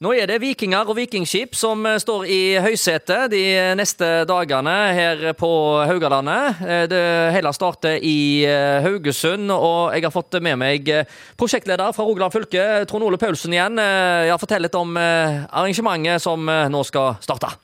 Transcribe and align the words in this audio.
Nå 0.00 0.14
er 0.16 0.30
det 0.30 0.38
vikinger 0.40 0.88
og 0.88 0.96
vikingskip 0.96 1.52
som 1.60 1.82
eh, 1.84 1.98
står 2.00 2.22
i 2.32 2.38
høysetet 2.64 3.28
de 3.34 3.42
neste 3.76 4.06
dagene 4.24 4.72
her 4.96 5.26
på 5.36 5.50
Haugalandet. 5.90 6.62
Eh, 6.64 6.84
det 6.88 7.02
hele 7.36 7.52
starter 7.52 8.00
i 8.00 8.40
eh, 8.48 8.80
Haugesund, 8.80 9.52
og 9.52 9.92
jeg 9.92 10.08
har 10.08 10.16
fått 10.16 10.40
med 10.40 10.56
meg 10.56 10.88
prosjektleder 11.36 11.92
fra 11.92 12.08
Rogaland 12.08 12.32
fylke, 12.32 12.86
Trond 12.88 13.10
Ole 13.10 13.20
Paulsen 13.20 13.52
igjen. 13.52 13.76
Ja, 13.76 14.40
fortell 14.40 14.64
litt 14.64 14.80
om 14.80 14.96
arrangementet 14.96 16.24
som 16.24 16.48
nå 16.48 16.86
skal 16.88 17.18
starte. 17.20 17.58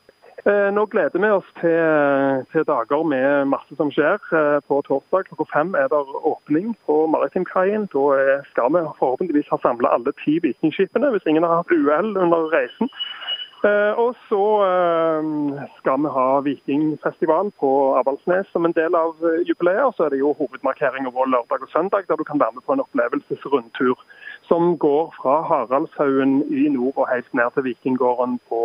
Eh, 0.46 0.68
nå 0.70 0.84
gleder 0.86 1.18
vi 1.18 1.28
oss 1.34 1.46
til, 1.58 2.44
til, 2.52 2.62
dager 2.68 3.00
med 3.12 3.48
masse 3.50 3.74
som 3.78 3.88
skjer. 3.90 4.20
Eh, 4.38 4.58
på 4.70 4.78
torsdag 4.86 5.26
klokka 5.26 5.46
fem 5.50 5.74
er 5.74 5.88
det 5.90 6.02
åpning 6.30 6.68
på 6.86 7.00
Maritimkaien. 7.10 7.88
Da 7.90 8.04
skal 8.52 8.70
vi 8.76 8.84
forhåpentligvis 9.00 9.50
ha 9.50 9.58
samla 9.64 9.90
alle 9.96 10.14
ti 10.22 10.36
vikingskipene, 10.46 11.10
hvis 11.10 11.26
ingen 11.26 11.48
har 11.48 11.64
hatt 11.64 11.74
uhell 11.74 12.14
under 12.14 12.46
reisen. 12.54 12.92
Eh, 13.66 13.92
og 13.98 14.14
så 14.28 14.44
skal 15.80 16.06
vi 16.06 16.14
ha 16.14 16.28
vikingfestival 16.46 17.50
på 17.58 17.72
Avaldsnes 17.98 18.46
som 18.54 18.70
en 18.70 18.78
del 18.78 18.94
av 18.94 19.18
jubileet. 19.50 19.98
Så 19.98 20.06
er 20.06 20.14
det 20.14 20.22
jo 20.22 20.36
hovedmarkering 20.38 21.10
over 21.10 21.26
lørdag 21.26 21.66
og 21.66 21.74
søndag, 21.74 22.06
der 22.06 22.22
du 22.22 22.24
kan 22.30 22.38
være 22.38 22.54
med 22.54 22.62
på 22.62 22.78
en 22.78 22.86
opplevelsesrundtur 22.86 23.98
som 24.46 24.76
går 24.78 25.10
fra 25.18 25.40
Haraldshaugen 25.42 26.44
i 26.54 26.68
nord 26.70 26.94
og 26.94 27.08
helt 27.10 27.34
ned 27.34 27.50
til 27.54 27.72
Vikinggården 27.72 28.38
på 28.46 28.60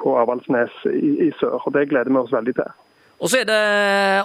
på 0.00 0.14
Avaldsnes 0.20 0.72
i, 0.90 1.28
i, 1.28 1.30
sør. 1.40 1.58
og 1.64 1.74
Det 1.76 1.88
gleder 1.90 2.12
vi 2.12 2.20
oss 2.22 2.34
veldig 2.34 2.56
til. 2.58 2.72
Og 3.16 3.32
så 3.32 3.40
er 3.40 3.48
det 3.48 3.60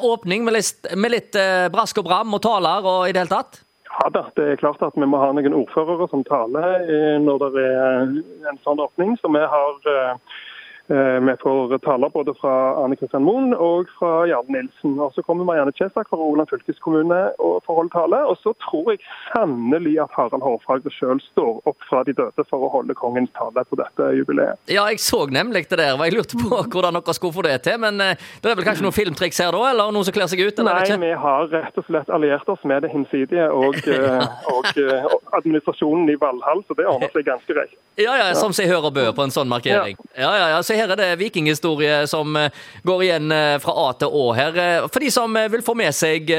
åpning 0.03 0.43
med 0.43 0.57
litt, 0.57 0.87
med 0.99 1.13
litt 1.13 1.37
eh, 1.39 1.69
brask 1.71 2.01
og 2.01 2.09
bram 2.09 2.33
og 2.35 2.43
taler 2.43 2.87
og 2.87 3.07
i 3.07 3.13
det 3.15 3.23
hele 3.23 3.31
tatt? 3.31 3.61
Ja 3.91 4.07
da, 4.11 4.25
det 4.35 4.45
er 4.47 4.59
klart 4.59 4.83
at 4.83 4.95
vi 4.95 5.07
må 5.07 5.19
ha 5.19 5.31
noen 5.35 5.55
ordførere 5.55 6.07
som 6.11 6.23
taler 6.27 6.83
eh, 6.83 7.17
når 7.23 7.51
det 7.55 7.67
er 7.67 8.15
en 8.51 8.61
sånn 8.65 8.83
åpning. 8.83 9.15
Så 9.19 9.31
vi 9.31 9.43
har 9.53 9.91
eh, 9.91 10.15
Eh, 10.15 10.50
vi 10.91 11.35
får 11.39 11.77
taler 11.85 12.09
både 12.09 12.33
fra 12.41 12.51
Arne 12.81 12.97
Kristian 12.99 13.23
Moen 13.23 13.53
og 13.55 13.89
fra 13.99 14.25
Jarle 14.27 14.51
Nilsen. 14.51 14.97
Og 14.99 15.13
Så 15.15 15.23
kommer 15.23 15.47
Marianne 15.47 15.71
Kjesak 15.77 16.09
fra 16.09 16.19
Rogaland 16.19 16.49
fylkeskommune 16.51 17.19
og 17.39 17.61
får 17.65 17.77
holde 17.79 17.93
tale. 17.95 18.19
Og 18.27 18.37
så 18.43 18.53
tror 18.65 18.91
jeg 18.91 19.03
sannelig 19.31 19.95
at 20.03 20.11
Harald 20.17 20.43
Hårfagre 20.43 20.91
sjøl 20.91 21.21
står 21.31 21.61
opp 21.69 21.87
fra 21.89 22.03
de 22.07 22.15
døde 22.17 22.45
for 22.49 22.67
å 22.67 22.71
holde 22.75 22.95
kongens 22.97 23.31
tale 23.37 23.63
på 23.69 23.79
dette 23.79 24.09
jubileet. 24.19 24.59
Ja, 24.71 24.87
jeg 24.91 24.99
så 25.03 25.23
nemlig 25.31 25.67
det 25.69 25.79
der, 25.79 25.95
og 25.95 26.03
jeg 26.05 26.17
lurte 26.17 26.39
på 26.39 26.61
hvordan 26.73 26.97
dere 26.99 27.15
skulle 27.15 27.35
få 27.35 27.45
det 27.47 27.57
til. 27.67 27.79
Men 27.81 28.01
eh, 28.03 28.27
det 28.43 28.51
er 28.51 28.59
vel 28.59 28.67
kanskje 28.67 28.85
noen 28.85 28.97
filmtriks 28.97 29.41
her 29.43 29.55
da, 29.55 29.63
eller 29.71 29.93
noen 29.95 30.07
som 30.07 30.15
kler 30.15 30.31
seg 30.31 30.43
ut? 30.43 30.63
Nei, 30.65 30.79
vi 31.01 31.13
har 31.23 31.47
rett 31.53 31.79
og 31.79 31.87
slett 31.87 32.11
alliert 32.13 32.49
oss 32.51 32.63
med 32.67 32.83
det 32.85 32.91
hinsidige 32.93 33.47
og, 33.55 33.79
eh, 33.95 34.27
og, 34.51 34.69
og 35.15 35.39
administrasjonen 35.39 36.11
i 36.11 36.17
Valhall, 36.21 36.65
så 36.67 36.77
det 36.77 36.87
ordner 36.89 37.11
seg 37.15 37.27
ganske 37.29 37.55
greit. 37.55 37.77
Ja, 37.99 38.15
ja, 38.17 38.31
som 38.37 38.53
seg 38.55 38.69
hør 38.71 38.89
og 38.89 38.95
bør 38.95 39.11
på 39.15 39.25
en 39.25 39.33
sånn 39.33 39.49
markering. 39.51 39.97
Ja, 40.15 40.31
ja, 40.39 40.47
ja. 40.55 40.59
Så 40.65 40.77
her 40.81 40.93
er 40.93 40.99
det 40.99 41.19
vikinghistorie 41.21 42.05
som 42.09 42.35
eh, 42.37 42.53
går 42.87 43.03
igjen 43.05 43.33
eh, 43.35 43.57
fra 43.63 43.75
A 43.83 43.91
til 43.97 44.09
Å 44.11 44.31
her. 44.37 44.57
Eh, 44.57 44.87
for 44.87 45.03
de 45.03 45.11
som 45.13 45.37
vil 45.53 45.63
få 45.65 45.75
med 45.77 45.93
seg 45.95 46.29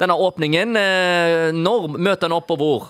denne 0.00 0.16
åpningen, 0.16 0.74
når 1.56 1.86
møter 1.96 2.28
en 2.28 2.36
opp 2.36 2.50
og 2.54 2.60
hvor? 2.60 2.88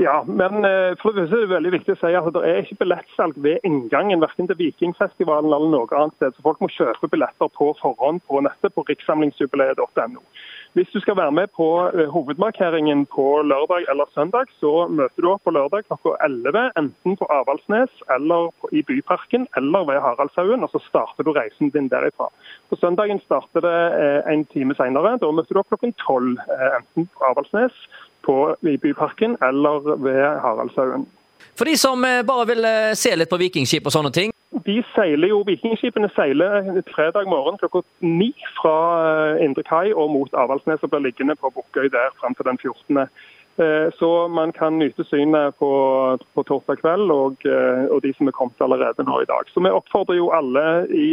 Ja, 0.00 0.22
men 0.24 0.64
for 1.02 1.12
det 1.12 1.26
er 1.26 1.32
det 1.34 1.50
veldig 1.50 1.72
viktig 1.74 1.92
å 1.92 1.98
si 2.00 2.12
at 2.16 2.28
det 2.32 2.42
er 2.48 2.62
ikke 2.62 2.78
billettsalg 2.80 3.36
ved 3.44 3.66
inngangen 3.68 4.22
verken 4.22 4.48
til 4.48 4.56
Vikingfestivalen 4.56 5.52
eller 5.52 5.72
noe 5.74 5.98
annet 5.98 6.16
sted. 6.16 6.32
Så 6.36 6.46
folk 6.46 6.62
må 6.64 6.70
kjøpe 6.72 7.10
billetter 7.12 7.52
på 7.52 7.74
forhånd 7.82 8.22
på 8.28 8.40
nettet 8.46 8.72
på 8.76 8.86
rikssamlingsjubileet.no. 8.88 10.24
Hvis 10.72 10.90
du 10.94 11.00
skal 11.00 11.16
være 11.16 11.32
med 11.32 11.48
på 11.56 11.66
eh, 11.98 12.08
hovedmarkeringen 12.14 13.06
på 13.14 13.42
lørdag 13.42 13.82
eller 13.90 14.06
søndag, 14.14 14.46
så 14.60 14.86
møter 14.86 15.24
du 15.24 15.30
opp 15.32 15.42
på 15.44 15.50
lørdag 15.50 15.82
klokka 15.88 16.12
11, 16.22 16.70
enten 16.78 17.16
på 17.18 17.26
Avaldsnes 17.26 17.90
eller 18.16 18.52
i 18.78 18.82
Byparken 18.86 19.48
eller 19.58 19.88
ved 19.90 19.98
Haraldshaugen, 20.04 20.62
og 20.62 20.70
så 20.70 20.82
starter 20.86 21.26
du 21.26 21.32
reisen 21.34 21.72
din 21.74 21.90
derifra. 21.90 22.30
På 22.70 22.78
søndagen 22.78 23.18
starter 23.24 23.66
det 23.66 23.80
eh, 23.98 24.32
en 24.32 24.46
time 24.54 24.78
senere. 24.78 25.16
Da 25.18 25.32
møter 25.34 25.58
du 25.58 25.62
opp 25.64 25.74
klokken 25.74 25.96
12, 26.06 26.38
eh, 26.38 26.66
enten 26.78 27.10
på 27.10 27.30
Avaldsnes, 27.32 27.74
i 28.62 28.76
Byparken 28.76 29.32
eller 29.42 29.96
ved 30.06 30.22
Haraldshaugen. 30.44 31.08
For 31.58 31.66
de 31.66 31.74
som 31.76 32.04
bare 32.28 32.46
vil 32.46 32.66
se 32.94 33.16
litt 33.16 33.30
på 33.32 33.40
vikingskip 33.40 33.88
og 33.88 33.94
sånne 33.96 34.12
ting, 34.14 34.30
de 34.70 34.82
seiler 34.94 35.32
jo, 35.32 35.42
Vikingskipene 35.48 36.10
seiler 36.14 36.70
fredag 36.94 37.28
morgen 37.30 37.58
klokka 37.58 37.82
ni 38.04 38.30
fra 38.60 38.76
eh, 39.08 39.44
Indre 39.46 39.66
Kai 39.66 39.90
og 39.90 40.12
mot 40.14 40.38
Avaldsnes 40.44 40.86
og 40.86 40.92
blir 40.92 41.08
liggende 41.08 41.38
på 41.40 41.50
Bukkøy 41.56 41.90
der 41.90 42.14
fram 42.20 42.36
til 42.38 42.46
den 42.46 42.60
14. 42.62 43.02
Eh, 43.60 43.88
så 43.98 44.10
man 44.30 44.52
kan 44.56 44.78
nyte 44.78 45.04
synet 45.08 45.58
på, 45.58 45.70
på 46.34 46.44
torsdag 46.48 46.80
kveld, 46.84 47.10
og, 47.10 47.42
eh, 47.44 47.84
og, 47.90 47.98
de 48.04 48.14
som 48.16 48.30
er 48.30 48.36
kommet 48.36 48.62
allerede 48.64 49.06
nå 49.08 49.20
i 49.24 49.28
dag. 49.32 49.50
Så 49.50 49.64
vi 49.64 49.74
oppfordrer 49.80 50.20
jo 50.20 50.30
alle 50.38 50.64
i, 50.94 51.08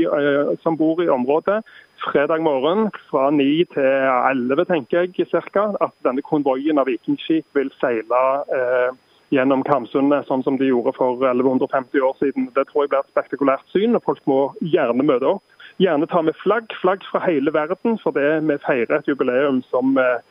som 0.63 0.77
bor 0.77 1.01
i 1.03 1.09
området 1.09 1.61
fredag 2.05 2.43
morgen 2.45 2.91
fra 3.09 3.31
ni 3.31 3.65
til 3.73 3.89
elleve, 4.31 4.67
tenker 4.69 5.07
jeg 5.07 5.27
cirka, 5.31 5.71
at 5.81 5.93
denne 6.05 6.21
konvoien 6.21 6.77
av 6.77 6.87
vikingskip 6.91 7.57
vil 7.57 7.73
seile 7.81 8.23
eh, 8.53 8.91
gjennom 9.33 9.63
Kamsundet, 9.67 10.27
sånn 10.27 10.43
som 10.45 10.57
de 10.59 10.69
gjorde 10.69 10.93
for 10.95 11.19
1150 11.19 12.03
år 12.03 12.15
siden. 12.21 12.47
Det 12.55 12.67
tror 12.69 12.85
jeg 12.85 12.93
blir 12.93 13.03
et 13.03 13.11
spektakulært 13.11 13.75
syn, 13.75 13.97
og 13.97 14.05
folk 14.07 14.23
må 14.29 14.39
gjerne 14.61 15.05
møte 15.07 15.35
opp. 15.35 15.43
Gjerne 15.83 16.07
ta 16.09 16.23
med 16.25 16.37
flagg, 16.41 16.71
flagg 16.81 17.03
fra 17.11 17.21
hele 17.25 17.53
verden, 17.53 17.99
for 18.01 18.15
det 18.15 18.25
vi 18.47 18.57
feirer 18.63 18.97
et 18.97 19.09
jubileum 19.09 19.59
som, 19.69 19.97
eh, 20.01 20.23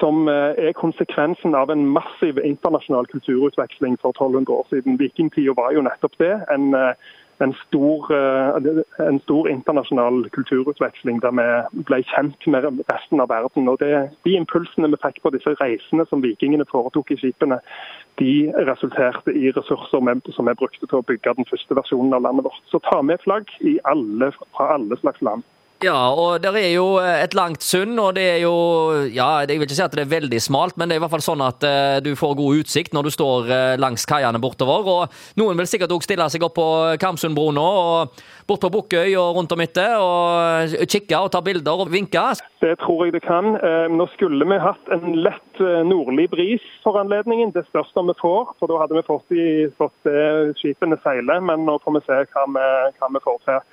som 0.00 0.26
eh, 0.28 0.56
er 0.58 0.78
konsekvensen 0.78 1.54
av 1.54 1.70
en 1.70 1.86
massiv 1.94 2.40
internasjonal 2.42 3.06
kulturutveksling 3.12 4.00
for 4.00 4.16
1200 4.16 4.56
år 4.56 4.66
siden. 4.72 4.98
Vikingtida 4.98 5.54
var 5.54 5.76
jo 5.76 5.84
nettopp 5.86 6.16
det. 6.18 6.32
En, 6.50 6.74
eh, 6.74 6.94
en 7.40 7.54
stor, 7.66 8.10
eh, 8.12 9.06
en 9.08 9.20
stor, 9.20 9.48
internasjonal 9.48 10.30
kulturutveksling 10.30 11.22
der 11.22 11.32
vi 11.38 11.82
ble 11.88 12.02
kjent 12.12 12.46
med 12.46 12.68
resten 12.92 13.20
av 13.20 13.28
verden. 13.28 13.68
Og 13.68 13.78
det, 13.80 14.10
De 14.24 14.36
impulsene 14.36 14.90
vi 14.90 15.00
fikk 15.04 15.22
på 15.22 15.32
disse 15.34 15.54
reisene 15.60 16.06
som 16.08 16.22
vikingene 16.22 16.68
foretok 16.70 17.10
i 17.10 17.16
skipene, 17.16 17.60
de 18.18 18.52
resulterte 18.68 19.32
i 19.32 19.52
ressurser 19.56 20.32
som 20.32 20.46
vi 20.46 20.54
brukte 20.54 20.86
til 20.86 20.98
å 20.98 21.06
bygge 21.06 21.36
den 21.36 21.48
første 21.48 21.74
versjonen 21.74 22.14
av 22.14 22.22
landet 22.22 22.44
vårt. 22.44 22.62
Så 22.66 22.78
ta 22.78 23.02
med 23.02 23.20
flagg 23.24 23.48
alle, 23.84 24.32
fra 24.56 24.74
alle 24.74 24.96
slags 25.00 25.22
land. 25.22 25.42
Ja, 25.80 26.12
og 26.12 26.42
det 26.44 26.50
er 26.60 26.74
jo 26.74 26.98
eh, 27.00 27.22
et 27.24 27.32
langt 27.32 27.64
sund, 27.64 27.94
og 28.02 28.12
det 28.18 28.26
er 28.34 28.40
jo 28.42 28.52
Ja, 29.14 29.40
jeg 29.48 29.56
vil 29.56 29.64
ikke 29.64 29.78
si 29.78 29.84
at 29.86 29.94
det 29.96 30.02
er 30.04 30.12
veldig 30.12 30.40
smalt, 30.44 30.76
men 30.76 30.90
det 30.90 30.96
er 30.96 31.00
i 31.00 31.02
hvert 31.06 31.14
fall 31.14 31.24
sånn 31.24 31.40
at 31.40 31.64
uh, 31.64 31.96
du 32.04 32.10
får 32.20 32.36
god 32.36 32.60
utsikt 32.60 32.92
når 32.92 33.08
du 33.08 33.12
står 33.14 33.48
uh, 33.48 33.76
langs 33.80 34.04
kaiene 34.04 34.42
bortover. 34.42 34.90
Og 34.92 35.40
noen 35.40 35.56
vil 35.56 35.70
sikkert 35.70 35.94
òg 35.96 36.04
stille 36.04 36.28
seg 36.28 36.44
opp 36.44 36.58
på 36.58 36.68
Karmsundbroen 37.00 37.56
nå, 37.56 37.64
og 37.64 38.20
bort 38.50 38.60
på 38.66 38.72
Bukkøy 38.76 39.16
og 39.16 39.40
rundt 39.40 39.56
om 39.56 39.64
etter, 39.64 39.96
og 40.04 40.76
kikke 40.84 41.24
og 41.24 41.32
ta 41.32 41.40
bilder 41.48 41.86
og 41.86 41.92
vinke. 41.94 42.28
Det 42.60 42.76
tror 42.84 43.06
jeg 43.06 43.16
det 43.16 43.24
kan. 43.24 43.54
Nå 43.94 44.04
skulle 44.12 44.44
vi 44.52 44.60
hatt 44.60 44.90
en 44.92 45.16
lett 45.24 45.62
nordlig 45.88 46.28
bris 46.34 46.66
for 46.84 47.00
anledningen. 47.00 47.54
Det 47.56 47.64
spørs 47.70 47.94
om 47.96 48.10
vi 48.10 48.18
får, 48.20 48.50
for 48.58 48.68
da 48.68 48.82
hadde 48.82 48.98
vi 48.98 49.06
fått, 49.06 49.32
i, 49.32 49.46
fått 49.80 50.10
skipene 50.60 50.98
seile. 51.06 51.38
Men 51.40 51.64
nå 51.64 51.78
får 51.84 51.96
vi 51.96 52.04
se 52.08 52.24
hva 52.34 52.50
vi, 52.58 52.66
hva 52.98 53.14
vi 53.16 53.24
får 53.24 53.46
til. 53.46 53.70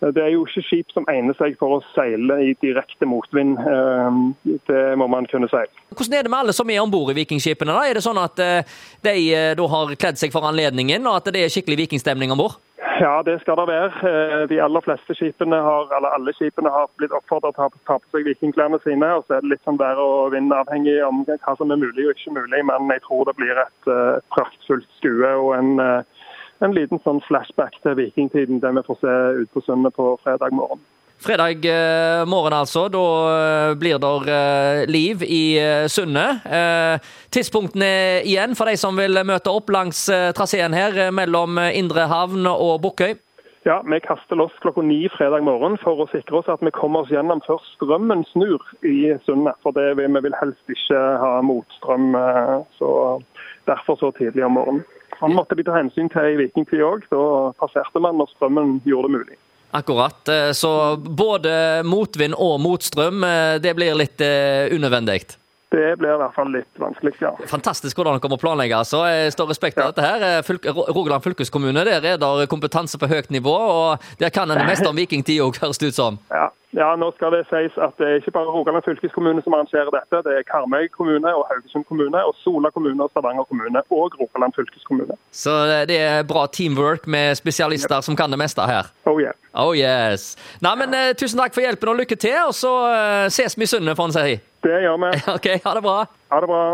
Det 0.00 0.20
er 0.20 0.32
jo 0.34 0.42
ikke 0.44 0.62
skip 0.66 0.92
som 0.92 1.06
egner 1.08 1.36
seg 1.38 1.56
for 1.60 1.78
å 1.78 1.82
seile 1.94 2.36
i 2.44 2.52
direkte 2.60 3.06
motvind. 3.08 3.56
Ehm, 3.60 4.34
det 4.68 4.82
må 5.00 5.06
man 5.08 5.28
kunne 5.30 5.48
si. 5.52 5.62
Hvordan 5.94 6.18
er 6.18 6.26
det 6.26 6.32
med 6.32 6.40
alle 6.42 6.56
som 6.56 6.70
er 6.70 6.82
om 6.82 6.92
bord 6.92 7.12
i 7.14 7.18
vikingskipene? 7.22 7.72
da? 7.72 7.86
Er 7.88 7.96
det 7.96 8.04
sånn 8.04 8.20
at 8.20 8.42
eh, 8.42 8.76
de 9.06 9.16
eh, 9.32 9.54
da 9.56 9.70
har 9.70 9.96
kledd 9.96 10.20
seg 10.20 10.34
for 10.34 10.46
anledningen, 10.48 11.06
og 11.08 11.20
at 11.20 11.32
det 11.32 11.44
er 11.44 11.52
skikkelig 11.52 11.84
vikingstemning 11.86 12.34
om 12.34 12.42
bord? 12.42 12.58
Ja, 13.00 13.22
det 13.26 13.40
skal 13.42 13.56
det 13.58 13.68
være. 13.70 14.10
Eh, 14.10 14.42
de 14.50 14.60
aller 14.62 14.84
fleste 14.84 15.16
skipene 15.16 15.62
har, 15.62 15.88
eller 15.96 16.18
alle 16.18 16.34
skipene 16.36 16.72
har 16.74 16.90
blitt 16.98 17.14
oppfordret 17.16 17.56
til 17.56 17.70
å 17.70 17.86
ta 17.88 17.96
på 18.02 18.12
seg 18.12 18.28
vikingklærne 18.28 18.82
sine. 18.84 19.08
og 19.16 19.24
Så 19.24 19.38
er 19.38 19.46
det 19.46 19.54
litt 19.54 19.64
sånn 19.64 19.80
vær 19.80 20.02
og 20.02 20.34
vind 20.34 20.52
avhengig 20.52 20.98
om 21.06 21.24
hva 21.30 21.56
som 21.56 21.72
er 21.72 21.80
mulig 21.80 22.10
og 22.10 22.12
ikke 22.18 22.36
mulig. 22.36 22.60
Men 22.68 22.92
jeg 22.92 23.06
tror 23.06 23.24
det 23.30 23.38
blir 23.40 23.62
et 23.62 23.90
praktfullt 24.34 24.90
skue 25.00 25.32
og 25.40 25.54
en 25.56 26.04
en 26.62 26.74
liten 26.76 27.00
sånn 27.04 27.22
flashback 27.26 27.80
til 27.82 27.96
vikingtiden, 27.98 28.60
det 28.62 28.74
vi 28.76 28.86
får 28.86 29.00
se 29.00 29.14
ut 29.40 29.50
på 29.54 29.64
Sundet 29.64 29.96
på 29.96 30.14
fredag 30.22 30.54
morgen. 30.54 30.82
Fredag 31.24 31.64
eh, 31.64 32.26
morgen, 32.26 32.52
altså. 32.52 32.88
Da 32.92 33.04
eh, 33.30 33.74
blir 33.80 33.98
det 34.02 34.34
eh, 34.34 34.84
liv 34.90 35.22
i 35.22 35.56
Sundet. 35.88 36.44
Tidspunktene 37.32 38.22
igjen 38.26 38.56
for 38.58 38.68
de 38.68 38.76
som 38.76 38.98
vil 38.98 39.22
møte 39.24 39.52
opp 39.52 39.70
langs 39.72 40.06
traseen 40.36 40.74
her 40.76 41.10
mellom 41.14 41.60
Indre 41.72 42.08
havn 42.10 42.46
og 42.50 42.82
Bukkøy? 42.84 43.14
Ja, 43.64 43.78
Vi 43.80 43.96
kaster 44.04 44.36
loss 44.36 44.52
klokka 44.60 44.82
ni 44.84 45.06
fredag 45.08 45.46
morgen 45.46 45.78
for 45.80 46.02
å 46.02 46.08
sikre 46.12 46.42
oss 46.42 46.50
at 46.52 46.60
vi 46.60 46.74
kommer 46.76 47.06
oss 47.06 47.12
gjennom 47.14 47.40
før 47.46 47.62
strømmen 47.70 48.26
snur 48.34 48.60
i 48.84 49.14
Sundet. 49.24 49.56
For 49.64 49.72
det, 49.72 49.94
vi 49.96 50.04
vil 50.12 50.36
helst 50.36 50.76
ikke 50.76 51.00
ha 51.22 51.38
motstrøm, 51.40 52.12
så 52.76 52.90
derfor 53.64 53.96
så 53.96 54.12
tidlig 54.18 54.44
om 54.44 54.58
morgenen. 54.58 54.84
Han 55.20 55.34
måtte 55.34 55.54
de 55.56 55.62
ta 55.66 55.76
hensyn 55.76 56.08
til 56.12 56.34
i 56.34 56.36
vikingtid 56.44 56.80
òg. 56.84 57.04
Da 57.10 57.52
passerte 57.60 58.00
man 58.02 58.16
når 58.18 58.32
strømmen 58.34 58.80
gjorde 58.84 59.08
det 59.10 59.18
mulig. 59.18 59.38
Akkurat. 59.74 60.28
Eh, 60.28 60.52
så 60.54 60.96
både 60.96 61.82
motvind 61.84 62.34
og 62.38 62.60
motstrøm, 62.62 63.24
eh, 63.26 63.58
det 63.58 63.74
blir 63.74 63.96
litt 63.98 64.20
eh, 64.22 64.70
unødvendig? 64.74 65.24
Det 65.74 65.96
blir 65.98 66.12
i 66.14 66.18
hvert 66.20 66.34
fall 66.36 66.52
litt 66.54 66.78
vanskelig, 66.78 67.16
ja. 67.18 67.32
Fantastisk 67.50 67.98
hvordan 67.98 68.20
dere 68.20 68.30
må 68.30 68.38
planlegge. 68.38 68.76
altså. 68.78 69.00
Jeg 69.10 69.32
står 69.34 69.48
respekt 69.50 69.78
av 69.78 69.88
Ja. 69.88 69.90
dette 69.90 70.06
her. 70.06 70.42
Fylke, 70.46 70.70
Rogaland 70.70 71.24
fylkeskommune 71.24 71.82
der 71.84 72.04
er 72.12 72.16
der 72.16 72.46
kompetanse 72.46 72.98
på 72.98 73.08
høyt 73.10 73.30
nivå, 73.34 73.50
og 73.58 73.98
der 74.20 74.30
kan 74.30 74.48
en 74.50 74.58
det 74.58 74.68
meste 74.68 74.86
om 74.86 74.94
vikingtid 74.94 75.40
òg, 75.42 75.58
høres 75.58 75.78
det 75.78 75.88
ut 75.88 75.94
som. 75.98 76.18
Ja. 76.30 76.50
Ja, 76.74 76.88
nå 76.98 77.10
skal 77.14 77.34
det 77.34 77.44
sies 77.50 77.74
at 77.78 77.94
det 78.00 78.06
er 78.08 78.20
ikke 78.20 78.34
bare 78.34 78.50
Rogaland 78.50 78.84
fylkeskommune 78.86 79.42
som 79.44 79.54
arrangerer 79.56 79.92
dette. 79.94 80.22
Det 80.26 80.32
er 80.38 80.46
Karmøy 80.48 80.88
kommune 80.94 81.30
og 81.30 81.46
Haugesund 81.50 81.86
kommune 81.88 82.22
og 82.26 82.34
Sola 82.42 82.70
kommune 82.74 83.06
og 83.06 83.12
Stavanger 83.12 83.46
kommune 83.50 83.82
og 83.90 84.16
Rogaland 84.20 84.56
fylkeskommune. 84.56 85.18
Så 85.30 85.54
det 85.90 85.98
er 86.00 86.26
bra 86.26 86.46
teamwork 86.46 87.06
med 87.06 87.38
spesialister 87.38 88.00
som 88.00 88.18
kan 88.18 88.30
det 88.30 88.40
meste 88.42 88.66
her. 88.66 88.90
Oh 89.06 89.20
yeah. 89.22 89.34
Oh 89.54 89.70
yes. 89.76 90.34
Nei, 90.64 90.74
men 90.82 90.94
uh, 90.94 91.12
Tusen 91.18 91.38
takk 91.38 91.54
for 91.54 91.62
hjelpen 91.62 91.94
og 91.94 92.00
lykke 92.02 92.18
til, 92.18 92.40
og 92.48 92.54
så 92.58 92.72
uh, 92.90 93.30
ses 93.30 93.54
vi 93.58 93.68
i 93.68 93.70
Sunne, 93.70 93.94
får 93.94 94.10
en 94.10 94.16
si. 94.18 94.38
Det 94.64 94.80
gjør 94.82 94.98
vi. 95.04 95.12
OK, 95.36 95.48
ha 95.62 95.78
det 95.78 95.84
bra. 95.84 95.98
Ha 96.34 96.40
det 96.42 96.50
bra. 96.50 96.64